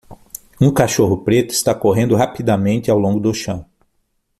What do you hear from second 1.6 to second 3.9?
correndo rapidamente ao longo do chão